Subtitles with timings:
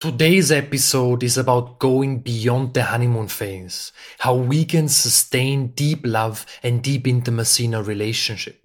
[0.00, 6.46] Today's episode is about going beyond the honeymoon phase, how we can sustain deep love
[6.62, 8.64] and deep intimacy in a relationship.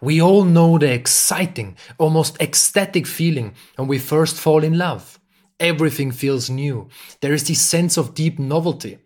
[0.00, 5.20] We all know the exciting, almost ecstatic feeling when we first fall in love.
[5.58, 6.88] Everything feels new.
[7.20, 9.00] There is this sense of deep novelty.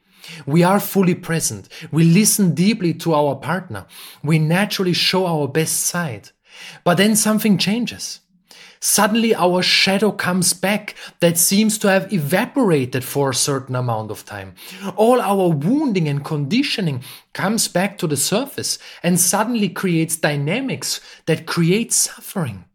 [0.47, 1.69] We are fully present.
[1.91, 3.87] We listen deeply to our partner.
[4.23, 6.31] We naturally show our best side.
[6.85, 8.21] But then something changes.
[8.85, 14.27] Suddenly our shadow comes back that seems to have evaporated for a certain amount of
[14.27, 14.55] time.
[14.95, 17.03] All our wounding and conditioning
[17.33, 22.67] comes back to the surface and suddenly creates dynamics that create suffering.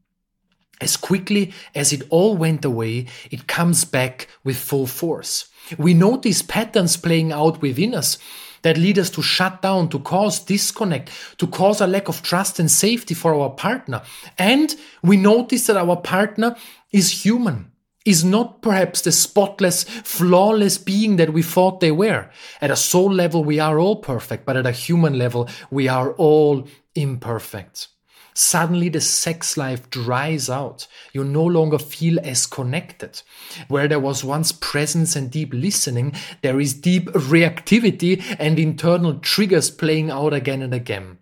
[0.82, 5.50] As quickly as it all went away, it comes back with full force.
[5.78, 8.18] We notice patterns playing out within us
[8.62, 12.60] that lead us to shut down, to cause disconnect, to cause a lack of trust
[12.60, 14.02] and safety for our partner.
[14.38, 16.56] And we notice that our partner
[16.92, 17.72] is human,
[18.06, 22.30] is not perhaps the spotless, flawless being that we thought they were.
[22.62, 26.14] At a soul level, we are all perfect, but at a human level, we are
[26.14, 27.88] all imperfect.
[28.34, 30.88] Suddenly the sex life dries out.
[31.14, 33.22] You no longer feel as connected.
[33.68, 39.70] Where there was once presence and deep listening, there is deep reactivity and internal triggers
[39.70, 41.18] playing out again and again.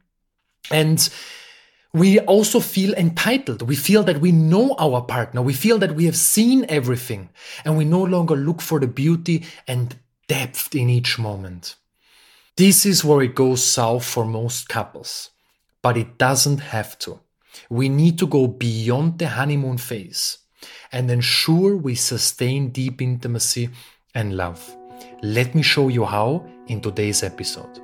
[0.70, 1.10] And
[1.94, 3.62] we also feel entitled.
[3.62, 5.42] We feel that we know our partner.
[5.42, 7.30] We feel that we have seen everything
[7.66, 9.96] and we no longer look for the beauty and
[10.28, 11.76] depth in each moment.
[12.58, 15.32] This is where it goes south for most couples
[15.82, 17.20] but it doesn't have to.
[17.70, 20.40] We need to go beyond the honeymoon phase
[20.92, 23.70] and ensure we sustain deep intimacy
[24.14, 24.76] and love.
[25.22, 27.80] Let me show you how in today's episode.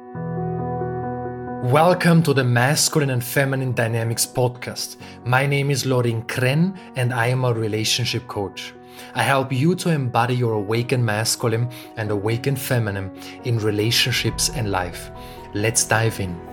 [1.64, 4.98] Welcome to the Masculine and Feminine Dynamics podcast.
[5.26, 8.74] My name is Lorin Krenn and I am a relationship coach.
[9.16, 13.12] I help you to embody your awakened masculine and awakened feminine
[13.46, 15.10] in relationships and life.
[15.54, 16.53] Let's dive in.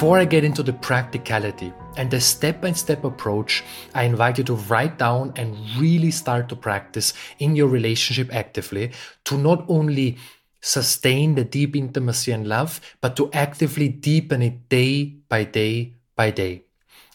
[0.00, 3.62] Before I get into the practicality and the step by step approach,
[3.94, 8.92] I invite you to write down and really start to practice in your relationship actively
[9.26, 10.16] to not only
[10.62, 16.30] sustain the deep intimacy and love, but to actively deepen it day by day by
[16.30, 16.64] day.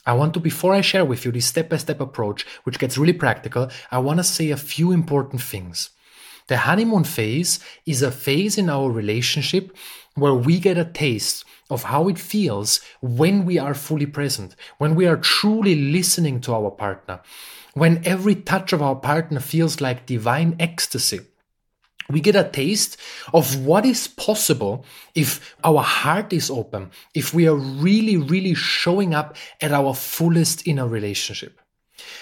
[0.05, 2.99] I want to, before I share with you this step by step approach, which gets
[2.99, 5.89] really practical, I want to say a few important things.
[6.49, 9.75] The honeymoon phase is a phase in our relationship
[10.15, 14.95] where we get a taste of how it feels when we are fully present, when
[14.95, 17.19] we are truly listening to our partner,
[17.73, 21.19] when every touch of our partner feels like divine ecstasy.
[22.09, 22.97] We get a taste
[23.33, 29.13] of what is possible if our heart is open, if we are really, really showing
[29.15, 31.59] up at our fullest in a relationship.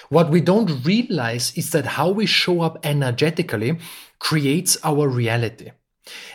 [0.10, 3.78] What we don't realize is that how we show up energetically
[4.20, 5.72] creates our reality.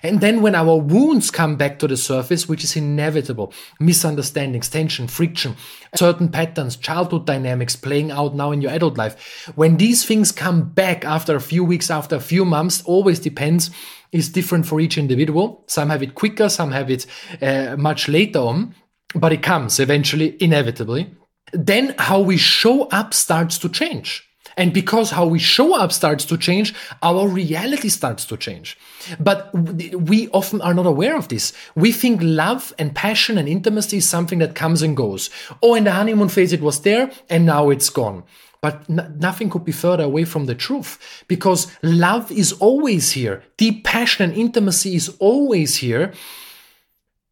[0.03, 5.09] And then when our wounds come back to the surface, which is inevitable, misunderstandings, tension,
[5.09, 5.57] friction,
[5.95, 10.71] certain patterns, childhood dynamics playing out now in your adult life, when these things come
[10.71, 13.71] back after a few weeks, after a few months, always depends,
[14.13, 15.65] is different for each individual.
[15.67, 17.07] Some have it quicker, some have it
[17.43, 18.75] uh, much later on,
[19.15, 21.15] but it comes eventually, inevitably.
[21.53, 24.28] Then how we show up starts to change.
[24.59, 28.77] And because how we show up starts to change, our reality starts to change.
[29.21, 31.53] But we often are not aware of this.
[31.77, 35.31] We think love and passion and intimacy is something that comes and goes.
[35.63, 38.25] Oh, in the honeymoon phase, it was there and now it's gone.
[38.61, 43.45] But n- nothing could be further away from the truth because love is always here.
[43.59, 46.13] Deep passion and intimacy is always here.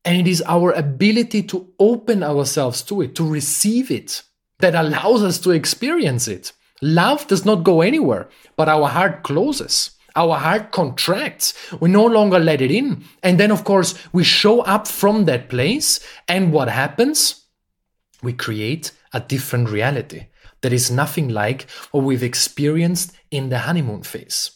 [0.04, 4.22] And it is our ability to open ourselves to it, to receive it,
[4.60, 6.52] that allows us to experience it.
[6.82, 9.90] Love does not go anywhere, but our heart closes.
[10.14, 11.52] Our heart contracts.
[11.78, 13.04] We no longer let it in.
[13.22, 16.00] And then, of course, we show up from that place.
[16.26, 17.44] And what happens?
[18.22, 20.28] We create a different reality
[20.62, 24.52] that is nothing like what we've experienced in the honeymoon phase.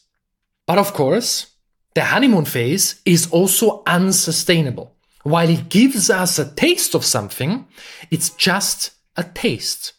[0.66, 1.54] But of course,
[1.94, 4.96] the honeymoon phase is also unsustainable.
[5.24, 7.66] While it gives us a taste of something,
[8.10, 9.92] it's just a taste.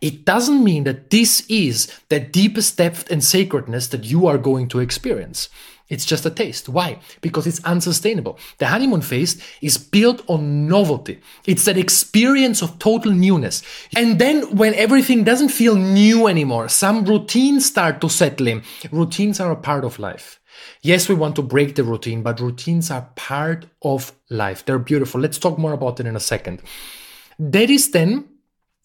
[0.00, 4.68] It doesn't mean that this is the deepest depth and sacredness that you are going
[4.68, 5.48] to experience.
[5.88, 6.68] It's just a taste.
[6.68, 6.98] Why?
[7.20, 8.38] Because it's unsustainable.
[8.58, 11.20] The honeymoon phase is built on novelty.
[11.46, 13.62] It's that experience of total newness.
[13.94, 18.62] And then when everything doesn't feel new anymore, some routines start to settle in.
[18.90, 20.40] Routines are a part of life.
[20.80, 24.64] Yes, we want to break the routine, but routines are part of life.
[24.64, 25.20] They're beautiful.
[25.20, 26.62] Let's talk more about it in a second.
[27.38, 28.28] That is then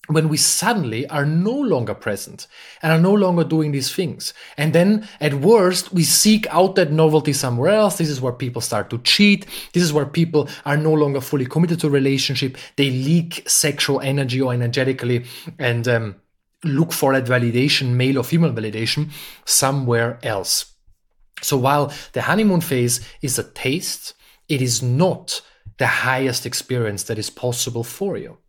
[0.07, 2.47] when we suddenly are no longer present
[2.81, 4.33] and are no longer doing these things.
[4.57, 7.97] And then at worst, we seek out that novelty somewhere else.
[7.97, 9.45] This is where people start to cheat.
[9.73, 12.57] This is where people are no longer fully committed to a relationship.
[12.75, 15.25] They leak sexual energy or energetically
[15.59, 16.15] and um,
[16.63, 19.11] look for that validation, male or female validation,
[19.45, 20.73] somewhere else.
[21.41, 24.15] So while the honeymoon phase is a taste,
[24.47, 25.41] it is not
[25.77, 28.39] the highest experience that is possible for you.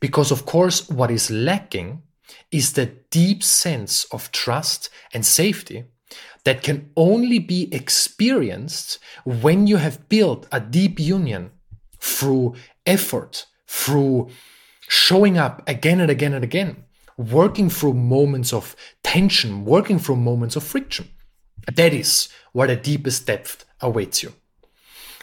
[0.00, 2.02] Because, of course, what is lacking
[2.50, 5.84] is the deep sense of trust and safety
[6.44, 11.50] that can only be experienced when you have built a deep union
[11.98, 12.54] through
[12.86, 14.30] effort, through
[14.88, 16.84] showing up again and again and again,
[17.16, 21.08] working through moments of tension, working through moments of friction.
[21.72, 24.32] That is where the deepest depth awaits you.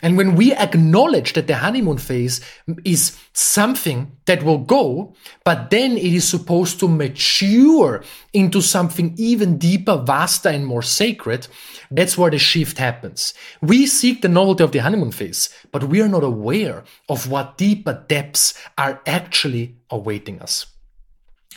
[0.03, 2.39] And when we acknowledge that the honeymoon phase
[2.85, 9.57] is something that will go, but then it is supposed to mature into something even
[9.57, 11.47] deeper, vaster, and more sacred,
[11.89, 13.33] that's where the shift happens.
[13.59, 17.57] We seek the novelty of the honeymoon phase, but we are not aware of what
[17.57, 20.67] deeper depths are actually awaiting us.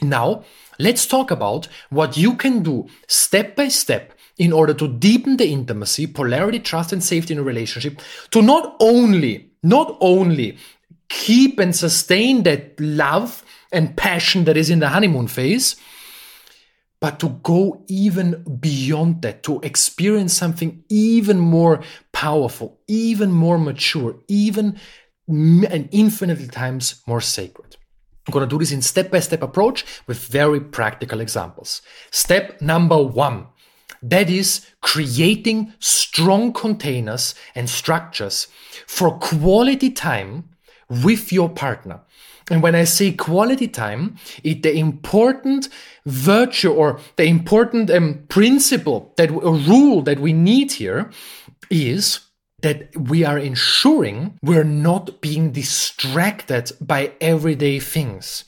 [0.00, 0.44] Now,
[0.78, 5.46] let's talk about what you can do step by step in order to deepen the
[5.46, 8.00] intimacy, polarity, trust, and safety in a relationship,
[8.30, 10.56] to not only, not only
[11.10, 15.76] keep and sustain that love and passion that is in the honeymoon phase,
[17.02, 21.82] but to go even beyond that, to experience something even more
[22.12, 24.80] powerful, even more mature, even
[25.28, 27.76] and infinitely times more sacred.
[28.26, 31.82] I'm going to do this in step by step approach with very practical examples.
[32.10, 33.46] Step number one
[34.02, 38.48] that is creating strong containers and structures
[38.86, 40.48] for quality time
[40.88, 42.00] with your partner.
[42.50, 45.68] And when I say quality time, it, the important
[46.04, 51.10] virtue or the important um, principle that a rule that we need here
[51.70, 52.20] is
[52.62, 58.44] that we are ensuring we're not being distracted by everyday things.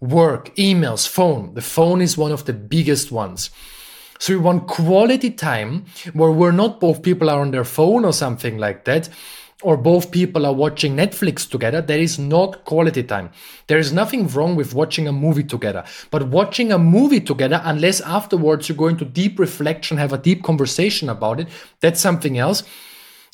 [0.00, 1.54] Work, emails, phone.
[1.54, 3.50] The phone is one of the biggest ones.
[4.18, 8.12] So we want quality time where we're not both people are on their phone or
[8.12, 9.08] something like that,
[9.62, 11.80] or both people are watching Netflix together.
[11.80, 13.30] That is not quality time.
[13.66, 18.00] There is nothing wrong with watching a movie together, but watching a movie together, unless
[18.00, 21.48] afterwards you go into deep reflection, have a deep conversation about it,
[21.80, 22.62] that's something else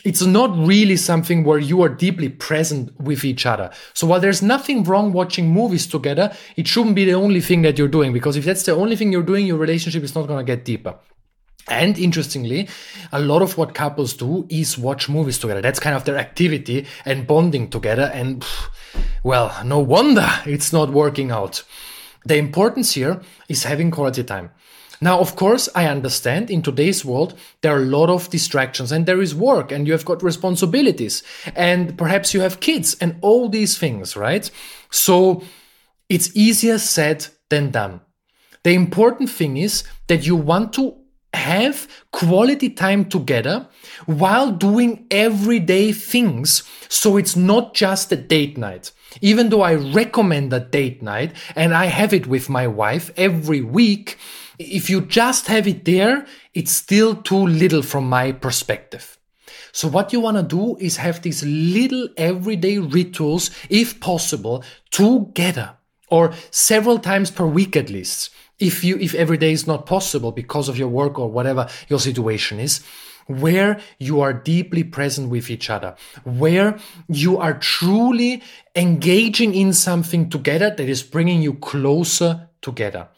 [0.04, 3.70] it's not really something where you are deeply present with each other.
[3.94, 7.78] So while there's nothing wrong watching movies together, it shouldn't be the only thing that
[7.78, 10.44] you're doing because if that's the only thing you're doing, your relationship is not going
[10.44, 10.96] to get deeper.
[11.68, 12.68] And interestingly,
[13.12, 15.60] a lot of what couples do is watch movies together.
[15.60, 18.10] That's kind of their activity and bonding together.
[18.12, 18.44] And
[19.22, 21.62] well, no wonder it's not working out.
[22.24, 24.50] The importance here is having quality time.
[25.02, 29.04] Now, of course, I understand in today's world, there are a lot of distractions and
[29.04, 31.24] there is work and you have got responsibilities
[31.56, 34.48] and perhaps you have kids and all these things, right?
[34.90, 35.42] So
[36.08, 38.00] it's easier said than done.
[38.62, 40.94] The important thing is that you want to
[41.34, 43.66] have quality time together
[44.06, 46.62] while doing everyday things.
[46.88, 48.92] So it's not just a date night.
[49.20, 53.62] Even though I recommend a date night and I have it with my wife every
[53.62, 54.16] week,
[54.58, 59.18] if you just have it there, it's still too little from my perspective.
[59.72, 65.76] So what you want to do is have these little everyday rituals, if possible, together
[66.08, 68.30] or several times per week at least.
[68.58, 71.98] If you, if every day is not possible because of your work or whatever your
[71.98, 72.84] situation is,
[73.26, 78.42] where you are deeply present with each other, where you are truly
[78.76, 83.08] engaging in something together that is bringing you closer together.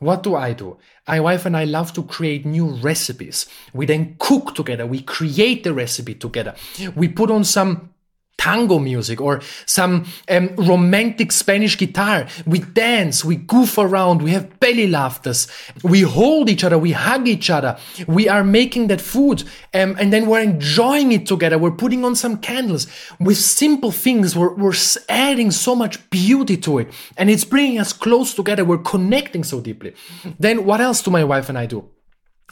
[0.00, 0.78] What do I do?
[1.06, 3.46] My wife and I love to create new recipes.
[3.72, 4.86] We then cook together.
[4.86, 6.54] We create the recipe together.
[6.94, 7.90] We put on some
[8.38, 12.26] tango music or some um, romantic Spanish guitar.
[12.46, 15.48] We dance, we goof around, we have belly laughters,
[15.82, 17.76] we hold each other, we hug each other,
[18.06, 19.42] we are making that food,
[19.74, 21.58] um, and then we're enjoying it together.
[21.58, 22.86] We're putting on some candles
[23.18, 24.36] with simple things.
[24.36, 24.74] We're, we're
[25.08, 28.64] adding so much beauty to it, and it's bringing us close together.
[28.64, 29.94] We're connecting so deeply.
[30.38, 31.88] Then what else do my wife and I do?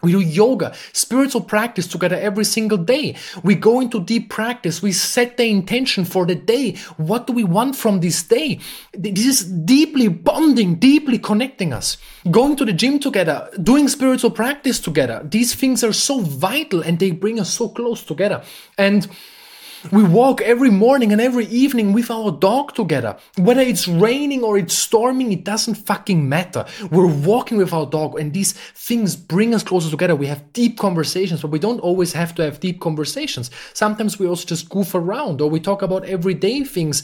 [0.02, 3.16] We do yoga, spiritual practice together every single day.
[3.42, 4.82] We go into deep practice.
[4.82, 6.76] We set the intention for the day.
[6.98, 8.60] What do we want from this day?
[8.92, 11.96] This is deeply bonding, deeply connecting us.
[12.30, 15.22] Going to the gym together, doing spiritual practice together.
[15.24, 18.42] These things are so vital and they bring us so close together.
[18.76, 19.08] And
[19.92, 23.16] We walk every morning and every evening with our dog together.
[23.36, 26.64] Whether it's raining or it's storming, it doesn't fucking matter.
[26.90, 30.16] We're walking with our dog and these things bring us closer together.
[30.16, 33.50] We have deep conversations, but we don't always have to have deep conversations.
[33.74, 37.02] Sometimes we also just goof around or we talk about everyday things.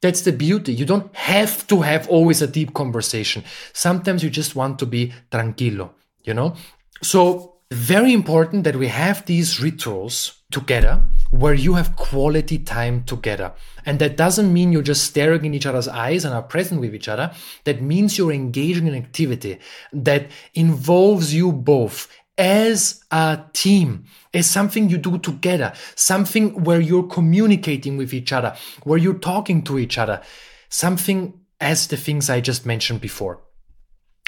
[0.00, 0.72] That's the beauty.
[0.72, 3.44] You don't have to have always a deep conversation.
[3.72, 5.90] Sometimes you just want to be tranquilo,
[6.22, 6.54] you know?
[7.02, 13.52] So very important that we have these rituals together where you have quality time together.
[13.84, 16.94] And that doesn't mean you're just staring in each other's eyes and are present with
[16.94, 17.32] each other.
[17.64, 19.58] That means you're engaging in activity
[19.92, 22.08] that involves you both
[22.38, 28.54] as a team, as something you do together, something where you're communicating with each other,
[28.84, 30.22] where you're talking to each other,
[30.68, 33.40] something as the things I just mentioned before.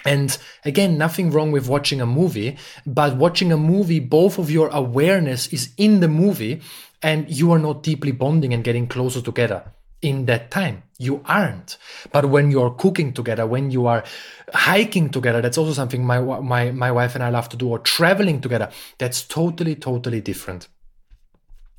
[0.06, 4.68] And again, nothing wrong with watching a movie, but watching a movie, both of your
[4.68, 6.62] awareness is in the movie
[7.02, 9.72] and you are not deeply bonding and getting closer together
[10.02, 10.82] in that time.
[10.98, 11.76] You aren't.
[12.12, 14.04] But when you're cooking together, when you are
[14.52, 17.78] hiking together, that's also something my, my, my wife and I love to do, or
[17.78, 18.70] traveling together.
[18.98, 20.68] That's totally, totally different.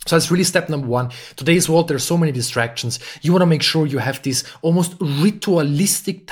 [0.07, 1.11] So that's really step number one.
[1.35, 2.99] Today's world, there are so many distractions.
[3.21, 6.31] You want to make sure you have these almost ritualistic,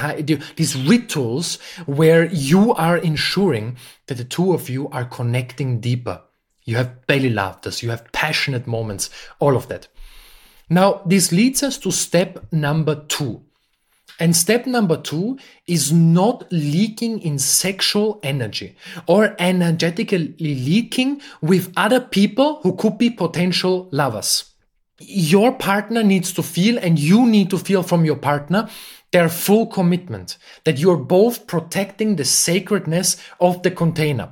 [0.55, 3.77] these rituals where you are ensuring
[4.08, 6.22] that the two of you are connecting deeper.
[6.63, 9.88] You have belly laughters, you have passionate moments, all of that.
[10.67, 13.45] Now, this leads us to step number two.
[14.19, 18.75] And step number two is not leaking in sexual energy
[19.07, 24.51] or energetically leaking with other people who could be potential lovers.
[25.00, 28.69] Your partner needs to feel and you need to feel from your partner
[29.12, 34.31] their full commitment that you're both protecting the sacredness of the container.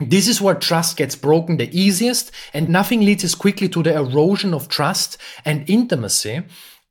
[0.00, 3.94] This is where trust gets broken the easiest and nothing leads as quickly to the
[3.94, 6.42] erosion of trust and intimacy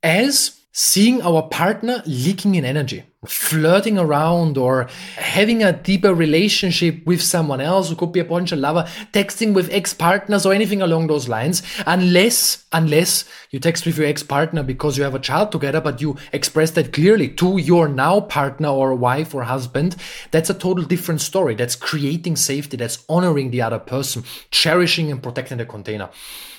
[0.02, 7.22] as seeing our partner leaking in energy, flirting around or having a deeper relationship with
[7.22, 11.28] someone else who could be a potential lover, texting with ex-partners or anything along those
[11.28, 16.00] lines, unless, unless you text with your ex-partner because you have a child together, but
[16.00, 19.94] you express that clearly to your now partner or wife or husband,
[20.32, 21.54] that's a total different story.
[21.54, 22.76] That's creating safety.
[22.76, 26.10] That's honoring the other person, cherishing and protecting the container.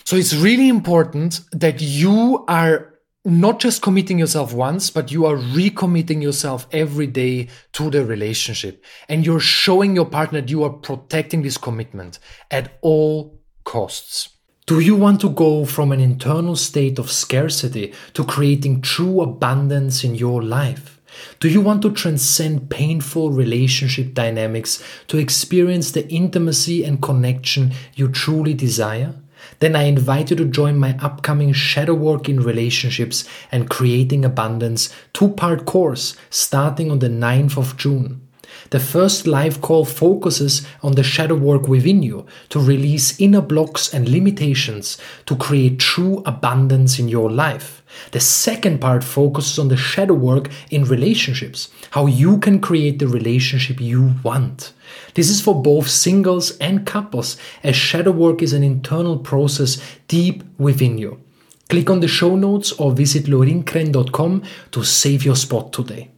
[0.06, 2.95] So it's really important that you are
[3.26, 8.86] not just committing yourself once, but you are recommitting yourself every day to the relationship.
[9.10, 12.20] And you're showing your partner that you are protecting this commitment
[12.52, 14.30] at all costs.
[14.68, 20.04] Do you want to go from an internal state of scarcity to creating true abundance
[20.04, 21.02] in your life?
[21.40, 28.08] Do you want to transcend painful relationship dynamics to experience the intimacy and connection you
[28.08, 29.16] truly desire?
[29.60, 34.90] Then I invite you to join my upcoming Shadow Work in Relationships and Creating Abundance
[35.14, 38.25] two part course starting on the 9th of June.
[38.72, 43.94] The first live call focuses on the shadow work within you to release inner blocks
[43.94, 47.84] and limitations to create true abundance in your life.
[48.12, 53.08] The second part focuses on the shadow work in relationships, how you can create the
[53.08, 54.74] relationship you want.
[55.14, 60.44] This is for both singles and couples, as shadow work is an internal process deep
[60.58, 61.22] within you.
[61.70, 66.12] Click on the show notes or visit lorinkrenn.com to save your spot today.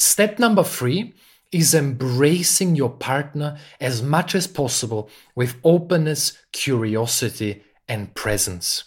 [0.00, 1.12] Step number three
[1.52, 8.84] is embracing your partner as much as possible with openness, curiosity, and presence.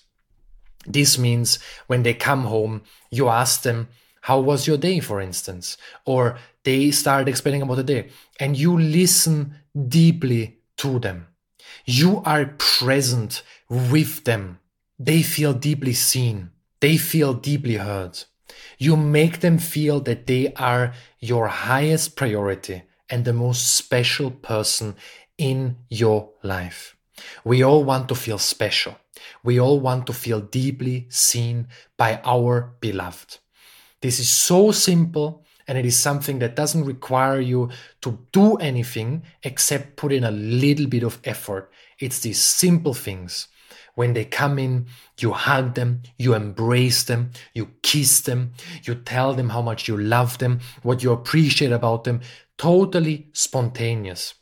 [0.88, 3.90] This means when they come home, you ask them,
[4.22, 5.78] How was your day, for instance?
[6.04, 9.56] Or they start explaining about the day, and you listen
[9.88, 11.28] deeply to them.
[11.86, 14.60] You are present with them.
[14.98, 16.50] They feel deeply seen.
[16.80, 18.24] They feel deeply heard.
[18.78, 24.96] You make them feel that they are your highest priority and the most special person
[25.38, 26.96] in your life.
[27.44, 28.98] We all want to feel special.
[29.44, 33.38] We all want to feel deeply seen by our beloved.
[34.02, 37.70] This is so simple and it is something that doesn't require you
[38.02, 41.72] to do anything except put in a little bit of effort.
[42.00, 43.48] It's these simple things.
[43.96, 44.88] When they come in,
[45.20, 49.96] you hug them, you embrace them, you kiss them, you tell them how much you
[49.98, 52.22] love them, what you appreciate about them.
[52.58, 54.34] Totally spontaneous.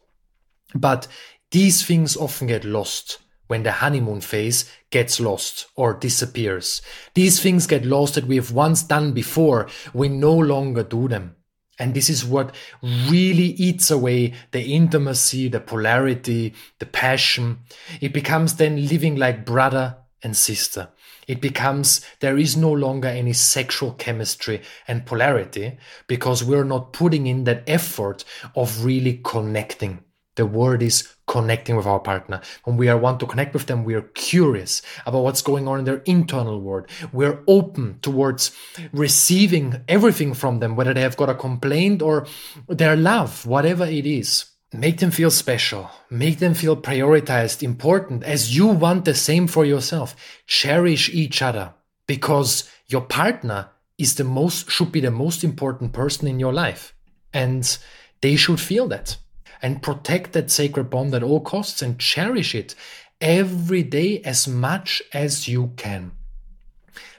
[0.74, 1.08] But
[1.52, 3.18] these things often get lost
[3.48, 6.82] when the honeymoon phase gets lost or disappears.
[7.14, 9.68] These things get lost that we have once done before.
[9.94, 11.36] We no longer do them.
[11.82, 17.62] And this is what really eats away the intimacy, the polarity, the passion.
[18.00, 20.90] It becomes then living like brother and sister.
[21.28, 27.26] It becomes there is no longer any sexual chemistry and polarity because we're not putting
[27.26, 30.04] in that effort of really connecting.
[30.36, 32.42] The word is connecting with our partner.
[32.64, 35.80] When we are want to connect with them, we are curious about what's going on
[35.80, 36.88] in their internal world.
[37.12, 38.52] We're open towards
[38.94, 42.28] receiving everything from them, whether they have got a complaint or
[42.68, 44.46] their love, whatever it is.
[44.74, 45.92] Make them feel special.
[46.10, 50.16] Make them feel prioritized, important, as you want the same for yourself.
[50.48, 51.74] Cherish each other
[52.08, 56.94] because your partner is the most, should be the most important person in your life.
[57.34, 57.78] And
[58.22, 59.18] they should feel that
[59.62, 62.76] and protect that sacred bond at all costs and cherish it
[63.20, 66.12] every day as much as you can.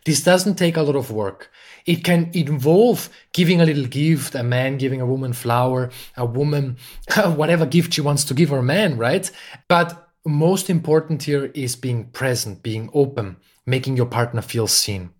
[0.04, 1.50] This doesn't take a lot of work.
[1.86, 6.76] It can involve giving a little gift, a man giving a woman flower, a woman
[7.24, 9.30] whatever gift she wants to give her man, right?
[9.68, 15.10] But most important here is being present, being open, making your partner feel seen.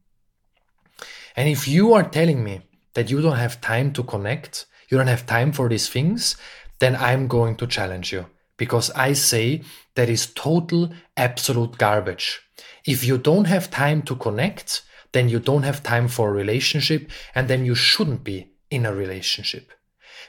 [1.34, 2.62] And if you are telling me
[2.94, 6.36] that you don't have time to connect, you don't have time for these things,
[6.82, 9.62] then I'm going to challenge you because I say
[9.94, 12.40] that is total, absolute garbage.
[12.84, 17.08] If you don't have time to connect, then you don't have time for a relationship
[17.36, 19.70] and then you shouldn't be in a relationship.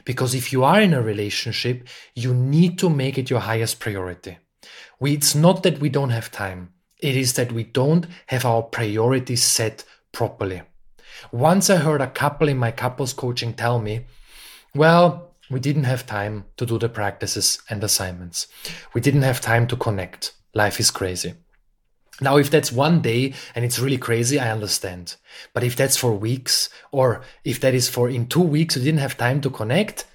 [0.04, 4.38] Because if you are in a relationship, you need to make it your highest priority.
[5.00, 6.72] We, it's not that we don't have time.
[7.00, 10.62] It is that we don't have our priorities set properly.
[11.32, 14.06] Once I heard a couple in my couples coaching tell me,
[14.72, 18.46] well, we didn't have time to do the practices and assignments.
[18.94, 20.32] We didn't have time to connect.
[20.54, 21.34] Life is crazy.
[22.20, 25.16] Now, if that's one day and it's really crazy, I understand.
[25.52, 29.00] But if that's for weeks, or if that is for in two weeks, you didn't
[29.00, 30.06] have time to connect,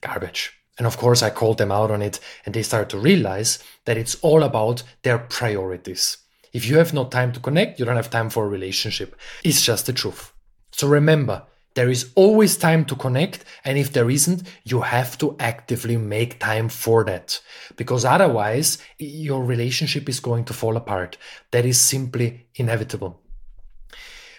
[0.00, 0.52] garbage.
[0.78, 3.98] And of course, I called them out on it and they start to realize that
[3.98, 6.18] it's all about their priorities.
[6.52, 9.14] If you have no time to connect, you don't have time for a relationship.
[9.44, 10.32] It's just the truth.
[10.72, 11.42] So remember,
[11.74, 16.40] there is always time to connect, and if there isn't, you have to actively make
[16.40, 17.40] time for that.
[17.76, 21.16] Because otherwise, your relationship is going to fall apart.
[21.52, 23.20] That is simply inevitable.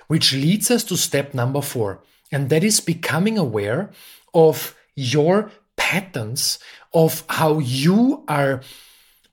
[0.08, 3.91] Which leads us to step number four, and that is becoming aware
[4.34, 6.60] of your patterns
[6.93, 8.62] of how you are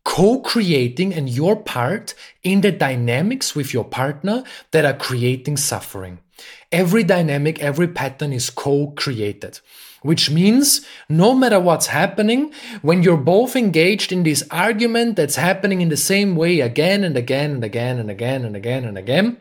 [0.08, 6.18] co-creating and your part in the dynamics with your partner that are creating suffering.
[6.72, 9.60] Every dynamic, every pattern is co-created.
[10.00, 15.82] Which means no matter what's happening, when you're both engaged in this argument that's happening
[15.82, 19.36] in the same way again and again and again and again and again and again,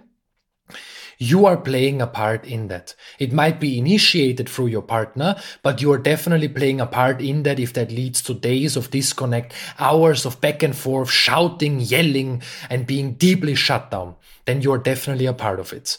[1.18, 2.96] you are playing a part in that.
[3.20, 7.44] It might be initiated through your partner, but you are definitely playing a part in
[7.44, 12.42] that if that leads to days of disconnect, hours of back and forth, shouting, yelling,
[12.70, 15.98] and being deeply shut down, then you are definitely a part of it.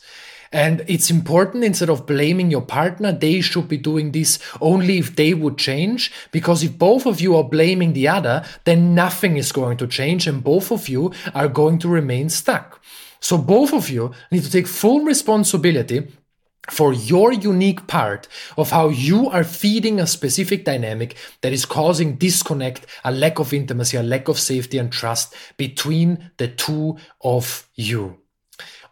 [0.50, 5.14] And it's important instead of blaming your partner, they should be doing this only if
[5.14, 6.10] they would change.
[6.32, 10.26] Because if both of you are blaming the other, then nothing is going to change
[10.26, 12.80] and both of you are going to remain stuck.
[13.20, 16.08] So both of you need to take full responsibility
[16.70, 22.16] for your unique part of how you are feeding a specific dynamic that is causing
[22.16, 27.68] disconnect, a lack of intimacy, a lack of safety and trust between the two of
[27.74, 28.18] you.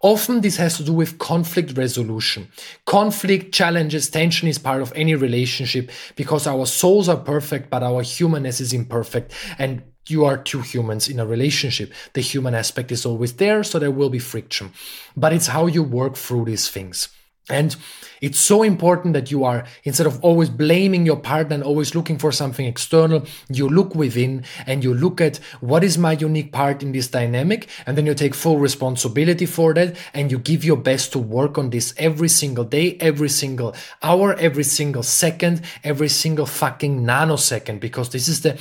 [0.02, 2.48] Often this has to do with conflict resolution.
[2.84, 8.02] Conflict, challenges, tension is part of any relationship because our souls are perfect, but our
[8.02, 9.32] humanness is imperfect.
[9.58, 11.92] And you are two humans in a relationship.
[12.12, 14.72] The human aspect is always there, so there will be friction.
[15.16, 17.08] But it's how you work through these things.
[17.48, 17.76] And
[18.20, 22.18] it's so important that you are, instead of always blaming your partner and always looking
[22.18, 26.82] for something external, you look within and you look at what is my unique part
[26.82, 27.68] in this dynamic.
[27.86, 31.56] And then you take full responsibility for that and you give your best to work
[31.56, 37.78] on this every single day, every single hour, every single second, every single fucking nanosecond,
[37.78, 38.58] because this is the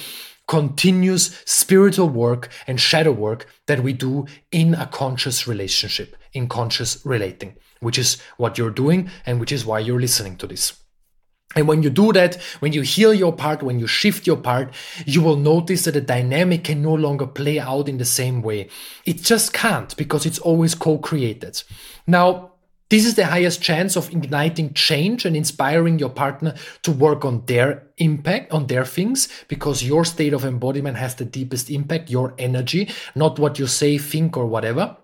[0.47, 7.03] continuous spiritual work and shadow work that we do in a conscious relationship, in conscious
[7.05, 7.55] relating
[7.85, 10.81] which is what you're doing and which is why you're listening to this.
[11.55, 14.73] And when you do that, when you heal your part, when you shift your part,
[15.05, 18.67] you will notice that the dynamic can no longer play out in the same way.
[19.05, 21.61] It just can't because it's always co-created.
[22.07, 22.54] Now,
[22.89, 27.43] this is the highest chance of igniting change and inspiring your partner to work on
[27.45, 32.35] their impact, on their things, because your state of embodiment has the deepest impact, your
[32.37, 34.97] energy, not what you say, think, or whatever.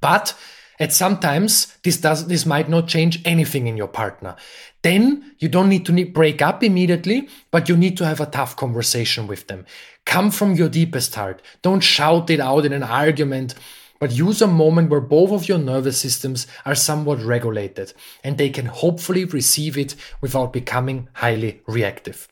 [0.00, 0.34] But
[0.78, 4.36] and sometimes this does this might not change anything in your partner.
[4.82, 8.56] Then you don't need to break up immediately, but you need to have a tough
[8.56, 9.64] conversation with them.
[10.04, 11.42] Come from your deepest heart.
[11.62, 13.54] Don't shout it out in an argument
[13.98, 18.50] but use a moment where both of your nervous systems are somewhat regulated and they
[18.50, 22.28] can hopefully receive it without becoming highly reactive.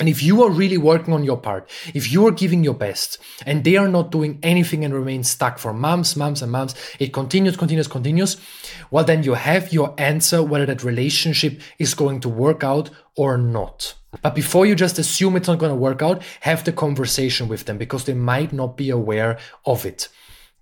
[0.00, 3.18] And if you are really working on your part, if you are giving your best
[3.44, 7.12] and they are not doing anything and remain stuck for months, months and months, it
[7.12, 8.36] continues, continues, continues,
[8.92, 13.36] well, then you have your answer whether that relationship is going to work out or
[13.36, 13.94] not.
[14.22, 17.64] But before you just assume it's not going to work out, have the conversation with
[17.64, 20.08] them because they might not be aware of it.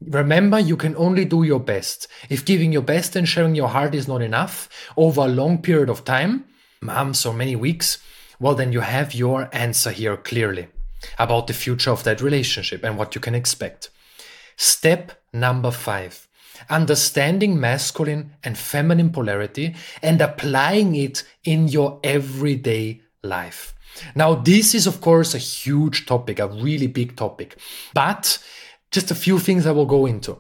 [0.01, 2.07] Remember, you can only do your best.
[2.29, 5.89] If giving your best and sharing your heart is not enough over a long period
[5.89, 6.45] of time,
[6.81, 7.99] months or many weeks,
[8.39, 10.69] well, then you have your answer here clearly
[11.19, 13.91] about the future of that relationship and what you can expect.
[14.57, 16.27] Step number five
[16.71, 23.75] understanding masculine and feminine polarity and applying it in your everyday life.
[24.15, 27.57] Now, this is, of course, a huge topic, a really big topic,
[27.95, 28.39] but
[28.91, 30.39] just a few things I will go into.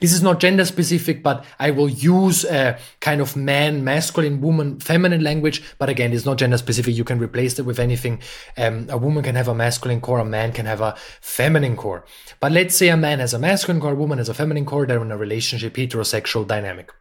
[0.00, 4.78] This is not gender specific, but I will use a kind of man, masculine, woman,
[4.78, 5.62] feminine language.
[5.78, 6.94] But again, it's not gender specific.
[6.94, 8.20] You can replace it with anything.
[8.58, 12.04] Um, a woman can have a masculine core, a man can have a feminine core.
[12.40, 14.86] But let's say a man has a masculine core, a woman has a feminine core.
[14.86, 16.92] They're in a relationship, heterosexual dynamic.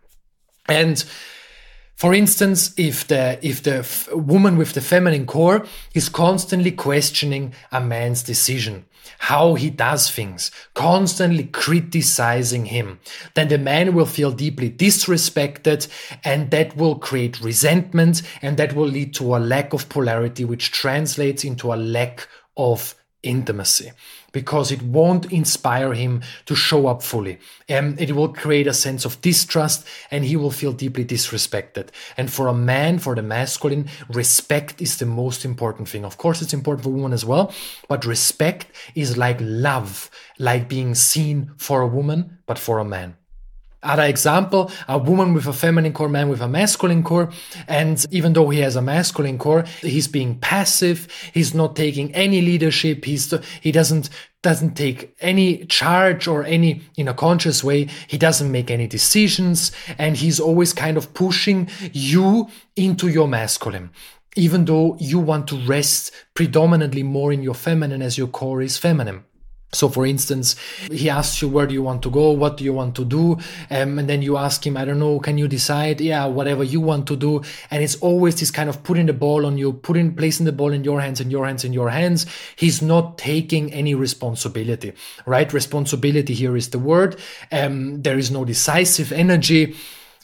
[0.69, 1.03] And
[1.95, 7.53] for instance, if the if the f- woman with the feminine core is constantly questioning
[7.71, 8.85] a man's decision,
[9.19, 12.99] how he does things, constantly criticizing him,
[13.33, 15.87] then the man will feel deeply disrespected
[16.25, 20.71] and that will create resentment and that will lead to a lack of polarity, which
[20.71, 22.27] translates into a lack
[22.57, 23.91] of intimacy
[24.35, 27.39] because it won't inspire him to show up fully.
[27.69, 31.87] And it will create a sense of distrust and he will feel deeply disrespected.
[32.17, 36.03] And for a man, for the masculine, respect is the most important thing.
[36.03, 37.53] Of course, it's important for women as well,
[37.87, 43.15] but respect is like love, like being seen for a woman, but for a man.
[43.85, 47.31] Other example, a woman with a feminine core, man with a masculine core.
[47.67, 51.07] And even though he has a masculine core, he's being passive.
[51.33, 53.05] He's not taking any leadership.
[53.05, 54.09] He's, he doesn't,
[54.41, 57.87] doesn't take any charge or any, in a conscious way.
[58.07, 59.71] He doesn't make any decisions.
[59.97, 63.91] And he's always kind of pushing you into your masculine
[64.37, 68.77] even though you want to rest predominantly more in your feminine as your core is
[68.77, 69.23] feminine.
[69.75, 70.55] So, for instance,
[70.91, 72.31] he asks you, Where do you want to go?
[72.31, 73.37] What do you want to do?
[73.69, 76.01] Um, and then you ask him, I don't know, can you decide?
[76.01, 77.41] Yeah, whatever you want to do.
[77.69, 80.71] And it's always this kind of putting the ball on you, putting, placing the ball
[80.71, 82.25] in your hands, in your hands, in your hands.
[82.55, 84.93] He's not taking any responsibility,
[85.25, 85.51] right?
[85.51, 87.19] Responsibility here is the word.
[87.51, 89.75] Um, there is no decisive energy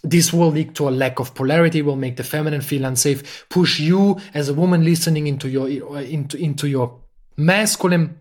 [0.04, 3.80] this will lead to a lack of polarity will make the feminine feel unsafe push
[3.80, 7.00] you as a woman listening into your into into your
[7.38, 8.21] masculine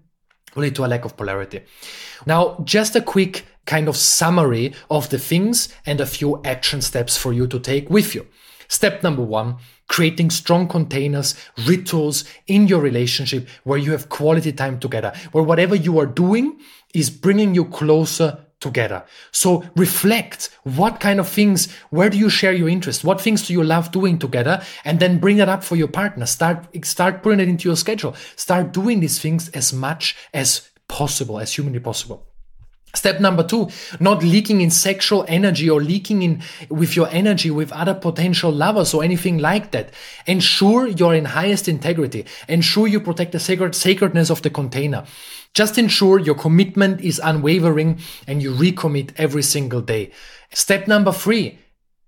[0.56, 1.62] lead to a lack of polarity.
[2.26, 7.16] Now, just a quick kind of summary of the things and a few action steps
[7.16, 8.26] for you to take with you.
[8.68, 9.56] Step number one,
[9.88, 11.34] creating strong containers,
[11.66, 16.58] rituals in your relationship where you have quality time together, where whatever you are doing
[16.94, 19.04] is bringing you closer together.
[19.32, 23.04] So reflect what kind of things, where do you share your interest?
[23.04, 24.62] What things do you love doing together?
[24.84, 26.26] And then bring that up for your partner.
[26.26, 28.14] Start, start putting it into your schedule.
[28.36, 32.29] Start doing these things as much as possible, as humanly possible.
[32.94, 33.68] Step number two,
[34.00, 38.92] not leaking in sexual energy or leaking in with your energy with other potential lovers
[38.92, 39.90] or anything like that.
[40.26, 42.24] Ensure you're in highest integrity.
[42.48, 45.04] Ensure you protect the sacred sacredness of the container.
[45.54, 50.10] Just ensure your commitment is unwavering and you recommit every single day.
[50.52, 51.58] Step number three,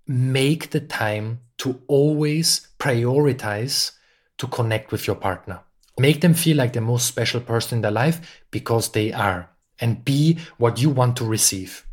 [0.07, 3.93] make the time to always prioritize
[4.39, 5.61] to connect with your partner.
[5.99, 9.52] Make them feel like the most special person in their life because they are
[9.83, 11.85] and be what you want to receive.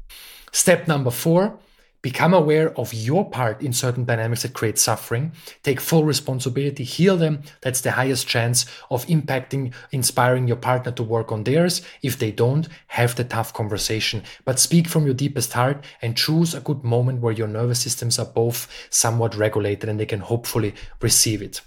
[0.54, 1.60] Step number four,
[2.02, 5.34] become aware of your part in certain dynamics that create suffering.
[5.64, 7.42] Take full responsibility, heal them.
[7.62, 11.82] That's the highest chance of impacting, inspiring your partner to work on theirs.
[12.02, 16.54] If they don't, have the tough conversation, but speak from your deepest heart and choose
[16.54, 20.74] a good moment where your nervous systems are both somewhat regulated and they can hopefully
[21.02, 21.62] receive it.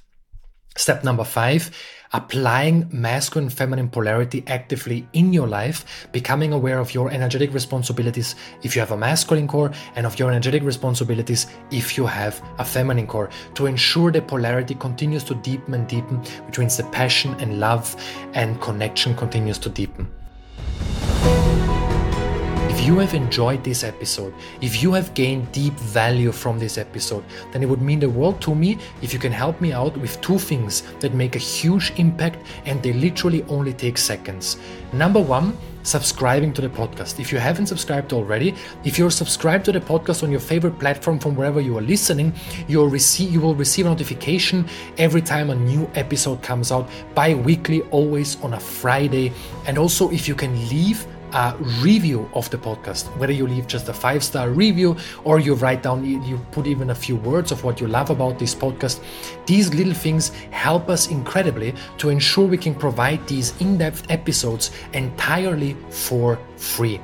[0.77, 1.71] Step number five,
[2.15, 8.75] applying masculine feminine polarity actively in your life, becoming aware of your energetic responsibilities if
[8.75, 13.07] you have a masculine core and of your energetic responsibilities if you have a feminine
[13.07, 13.29] core.
[13.55, 17.95] To ensure the polarity continues to deepen and deepen, which means the passion and love
[18.35, 20.11] and connection continues to deepen
[22.81, 27.63] you have enjoyed this episode, if you have gained deep value from this episode, then
[27.63, 30.39] it would mean the world to me if you can help me out with two
[30.39, 34.59] things that make a huge impact and they literally only take seconds.
[34.93, 37.19] Number one, subscribing to the podcast.
[37.19, 38.55] If you haven't subscribed already,
[38.85, 42.33] if you're subscribed to the podcast on your favorite platform from wherever you are listening,
[42.69, 47.83] you'll receive you will receive a notification every time a new episode comes out bi-weekly,
[47.91, 49.33] always on a Friday.
[49.67, 53.89] And also if you can leave a review of the podcast, whether you leave just
[53.89, 57.65] a five star review or you write down, you put even a few words of
[57.65, 59.01] what you love about this podcast.
[59.47, 64.71] These little things help us incredibly to ensure we can provide these in depth episodes
[64.93, 67.01] entirely for free.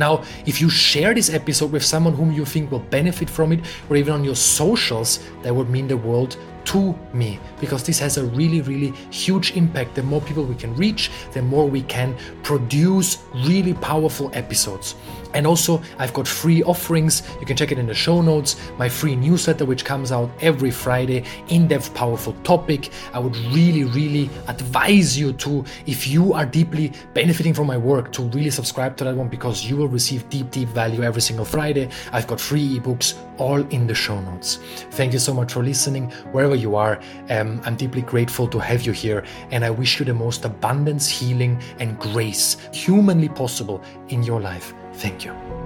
[0.00, 3.60] Now, if you share this episode with someone whom you think will benefit from it,
[3.90, 6.38] or even on your socials, that would mean the world
[6.72, 9.94] to me because this has a really, really huge impact.
[9.94, 14.94] The more people we can reach, the more we can produce really powerful episodes.
[15.34, 17.22] And also, I've got free offerings.
[17.40, 18.56] You can check it in the show notes.
[18.78, 22.90] My free newsletter, which comes out every Friday, in depth, powerful topic.
[23.12, 28.12] I would really, really advise you to, if you are deeply benefiting from my work,
[28.12, 31.44] to really subscribe to that one because you will receive deep, deep value every single
[31.44, 31.88] Friday.
[32.12, 34.58] I've got free ebooks all in the show notes.
[34.92, 37.00] Thank you so much for listening, wherever you are.
[37.30, 41.08] Um, I'm deeply grateful to have you here, and I wish you the most abundance,
[41.08, 44.74] healing, and grace humanly possible in your life.
[45.00, 45.59] Thank you.